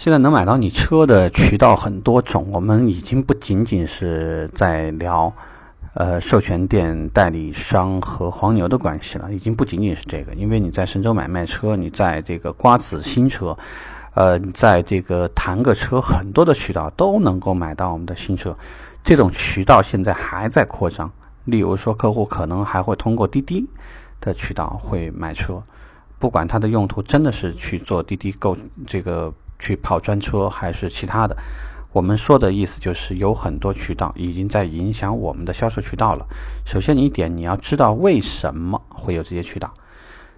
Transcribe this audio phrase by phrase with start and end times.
[0.00, 5.30] 现在能买到你车的渠道很多种，我们已经不仅仅是在聊，
[5.92, 10.32] 呃，授权店、代理商和黄牛的关系了，已经不仅仅是这个。
[10.32, 13.54] 因为你在神州买卖车，你在这个瓜子新车，
[14.14, 18.56] 呃，在这个谈个车，很多的渠道都能够买到我们的新车。
[19.04, 21.12] 这种渠道现在还在扩张，
[21.44, 23.68] 例如说，客户可能还会通过滴滴
[24.18, 25.62] 的渠道会买车，
[26.18, 28.56] 不管它的用途真的是去做滴滴购
[28.86, 29.30] 这个。
[29.60, 31.36] 去跑专车还是其他的，
[31.92, 36.26] 我们说的意思就是有很多渠道已经在影响我们的销售渠道了。
[36.64, 39.72] 首先一点，你要知道为什么会有这些渠道。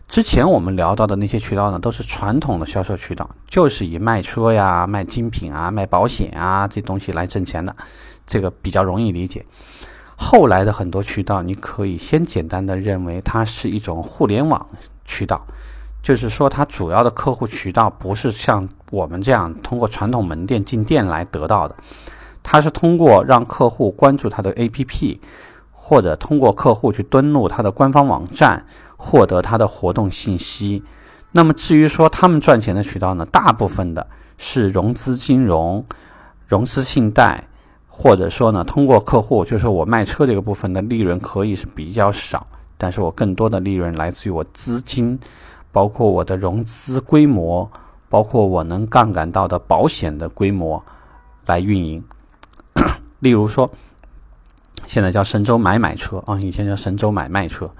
[0.08, 7.74] 之前我们聊到的那些渠道呢，都是传统的销售渠道，就是以卖车呀、卖精品啊、卖保险啊这东西来挣钱的，
[8.26, 9.46] 这个比较容易理解。
[10.16, 14.66] 后来的很多渠道，你可以先简单的认为它是一种互联网
[15.06, 15.46] 渠道。
[16.02, 21.74] 就是说，它主要的客户渠道不是像我们这样通过传统门店进店来得到的，
[22.42, 25.18] 它是通过让客户关注它的 APP，
[25.70, 28.62] 或者通过客户去登录它的官方网站，
[28.98, 30.82] 获得它的活动信息。
[31.30, 35.82] 那么至于说他们赚钱的渠道呢，大部分的是融资金融、
[36.46, 37.42] 融资信贷，
[37.88, 45.18] 或者说呢，通过客户，就是我卖车这个部分的利润可以是比较少，但是我更多的利润来自于我资金。
[45.74, 47.66] 包括我的融资规模，
[48.12, 50.84] 包括我能杠杆到的保险的规模
[51.46, 52.04] 来运营。
[53.20, 53.70] 例如说，
[54.86, 57.70] 现在叫神州买买车啊，以前叫神州买卖车。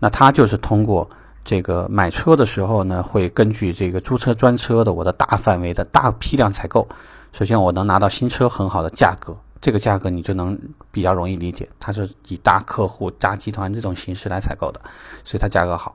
[0.00, 1.08] 那它就是通过
[1.44, 6.84] 这个买车的时候呢，会根据这个租车专车的我的大范围的大批量采购。
[7.30, 10.58] 首先，我能拿到新车很好的价格，这个价格你就能
[10.90, 14.80] 比较容易理解，它是以大客户、大集团这种形式来采购的，
[15.24, 15.94] 所以它价格好。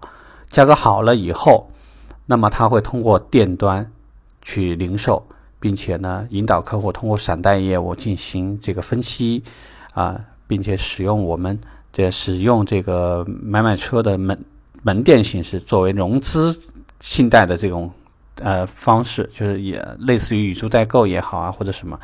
[0.49, 1.67] 价格好了以后，
[2.33, 3.87] 那么他会通过店端
[4.41, 5.23] 去零售，
[5.59, 9.43] 并且呢引导客户通过闪贷业务进行这个分期
[9.93, 11.59] 啊，并且使用我们
[11.91, 14.43] 这使用这个买买车的门
[14.81, 16.59] 门店形式作为融资
[17.01, 17.91] 信贷的这种
[18.41, 21.99] 呃方式，就是也类似于宇租代购也好啊，或者什么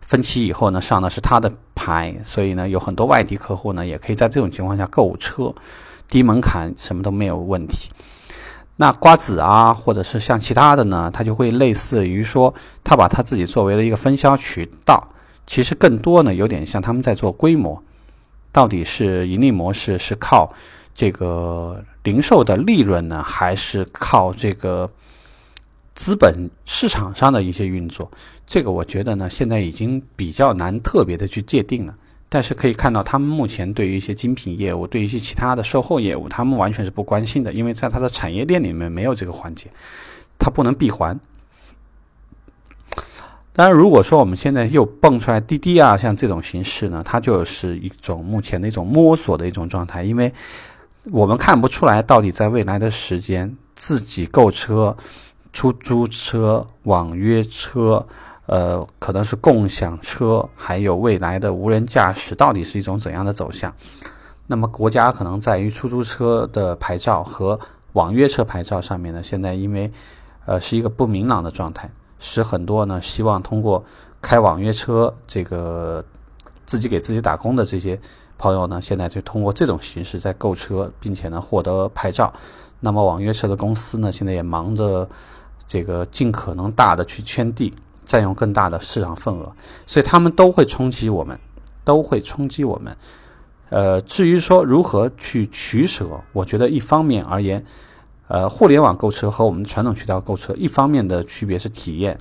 [0.00, 5.54] 分期以后呢上的是他的牌，所以呢有很多外地客户呢也可以在这种情况下购车。
[6.06, 7.90] 低门槛，什么都没有问题。
[8.76, 12.52] 那瓜子啊，或者是像其他的呢，它就会类似于说，
[12.82, 15.06] 他把他自己作为了一个分销渠道。
[15.46, 17.80] 其实更多呢，有点像他们在做规模。
[18.50, 20.52] 到底是盈利模式是靠
[20.94, 24.90] 这个零售的利润呢，还是靠这个
[25.94, 28.10] 资本市场上的一些运作？
[28.46, 31.94] 这个我觉得呢，现在已经比较难特别的去界定了。
[32.34, 39.68] 但是可以看到，他们目前对于一些精品业务，对于一些其他的售后业务，他们完全是不关心的，因为在它的产业链里面没有这个环节，
[40.36, 41.16] 它不能闭环。
[43.52, 50.32] 当然，如果说我们现在又蹦出来滴滴啊，像这种形式呢，它就是一种目前的一种摸索的一种状态，因为
[51.12, 54.96] 我们看不出来到底在未来的时间，自己购车、
[55.52, 58.04] 出租车、网约车。
[58.46, 63.72] 呃，可能是共享车，还有未来的无人驾驶，到底是一种怎样的走向？
[64.46, 67.58] 那么国家可能在于出租车的牌照和
[67.94, 69.90] 网约车牌照上面呢，现在因为
[70.44, 73.82] 呃是一个不明朗的状态，使很多呢希望通过
[74.20, 76.04] 开网约车这个
[76.66, 77.98] 自己给自己打工的这些
[78.36, 82.30] 朋友呢，现在就通过这种形式在购车，并且呢获得牌照。
[82.78, 85.08] 那么网约车的公司呢，现在也忙着
[85.66, 87.72] 这个尽可能大的去圈地。
[88.04, 89.52] 占用更大的市场份额，
[89.86, 91.38] 所以他们都会冲击我们，
[91.84, 92.96] 都会冲击我们。
[93.70, 97.64] 呃，至于说如何去取舍，我觉得一方面而言，
[98.28, 102.16] 呃，互联网购车和我们传统渠道购车，一方面的区别是体验，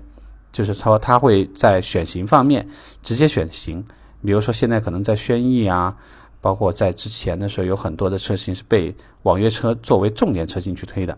[0.52, 2.68] 就是说它会在选型方面
[3.04, 3.86] 直接选型，
[4.24, 5.96] 比如说现在可能在轩逸啊，
[6.42, 11.16] 包括在之前的时候，有很多的车型是被网约车作为重点车型去推的，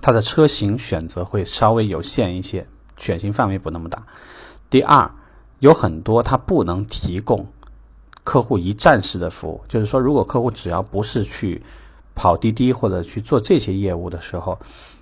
[0.00, 2.64] 它的车型选择会稍微有限一些。
[3.00, 4.00] 选型范围不那么大。
[4.70, 5.10] 第二，
[5.58, 7.44] 有很多它不能提供
[8.22, 11.60] 客户一站式的服务，就是说，如果客户只要不是去
[12.14, 14.56] 跑滴滴或者去做这些业务的时候，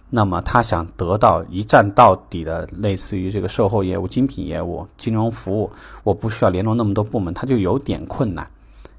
[0.08, 5.70] 那么他想得到一站到底的类似于这个售后业务、精品业务、金融服务，
[6.02, 8.48] 我不需要联络那么多部门，他就有点困难。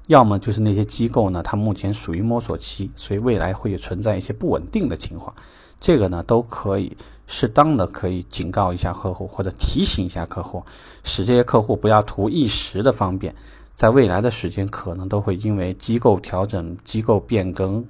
[0.06, 5.34] 要么就是那些机构呢，它目前属于摸索期，所以未来会存在一些不稳定的情况。
[5.80, 6.96] 这个呢，都可以。
[7.32, 10.60] 适当的可以警告一下客户，或者提醒一下客户，
[11.04, 13.32] 使这些客户不要图一时的方便，
[13.76, 17.82] 在未来的时间可能都会因为机构调整、机构变更，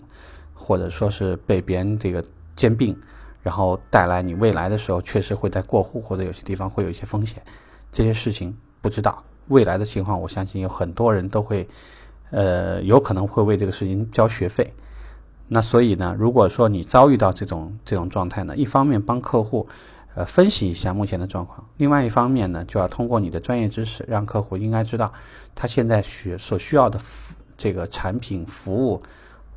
[0.53, 2.23] 或者说是被别人这个
[2.55, 2.95] 兼并，
[3.43, 7.43] 然后带来你未来的时候确实会在过户或者有些地方会有一些风险，
[7.91, 11.67] 这些事情不知道未来的情况，我相信有很多人都会，
[12.31, 14.71] 呃，有可能会为这个事情交学费。
[15.53, 19.67] 那所以呢，如果说你遭遇到这种这种状态呢，一方面帮客户，
[20.15, 25.13] 呃，分析一下目前的状况；，另外一方面呢，就要通过你的专业知识，让客户应该知道
[25.57, 27.01] 他现在需所需要的
[27.59, 29.03] 这个产品服务，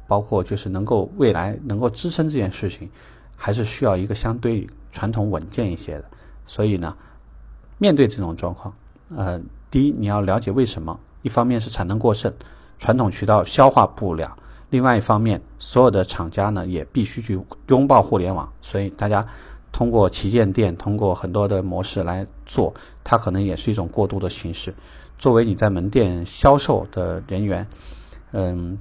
[0.07, 2.89] 包括就是能够未来能够支撑这件事情，
[3.35, 6.05] 还是需要一个相对传统稳健一些的。
[6.47, 6.97] 所以呢，
[7.77, 8.73] 面对这种状况，
[9.15, 12.33] 呃，第一你要了解为什么，一方面是产能过剩，
[12.79, 14.35] 传统渠道消化不了。
[14.73, 19.23] 另外一方面，所有的厂家呢也必须去拥抱互联网，所以大家
[19.71, 22.73] 通过旗舰店，通过很多的模式来做，
[23.03, 24.73] 它可能也是一种过渡的形式。
[25.19, 27.67] 作为你在门店销售的人员，
[28.31, 28.75] 嗯，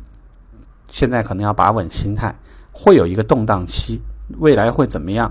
[0.89, 2.35] 现在可能要把稳心态，
[2.73, 4.01] 会有一个动荡期，
[4.39, 5.31] 未来会怎么样？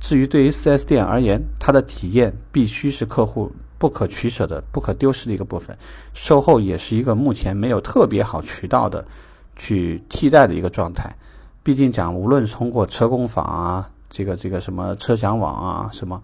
[0.00, 5.78] 至于对于四 S 店而言，它的体验必须是客户不可取舍的、不可丢失的一个部分，
[6.12, 9.06] 售后也是一个目前没有特别好渠道的。
[9.56, 11.14] 去替代的一个状态，
[11.62, 16.22] 毕竟讲，无论是通过车工坊啊，这个这个什么车享网啊什么，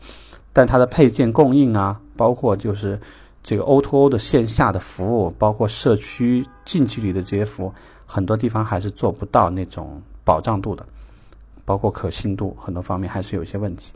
[0.53, 3.01] 但它的配件供应啊，包括就是
[3.43, 7.73] 这个 O2O 的线下的服务，包括社区近距离的这些服务，
[8.07, 10.85] 很多地方还是做不到那种保障度的，
[11.65, 13.93] 包括可信度，很多方面还是有些问题。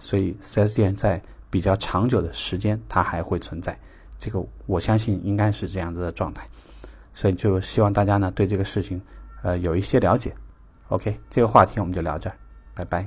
[0.00, 1.20] 所以，4S 店在
[1.50, 3.78] 比较长久的时间，它还会存在。
[4.18, 6.46] 这个我相信应该是这样子的状态。
[7.18, 9.02] 所以就希望大家呢对这个事情，
[9.42, 10.32] 呃有一些了解。
[10.86, 12.36] OK，这个话题我们就聊这儿，
[12.76, 13.04] 拜拜。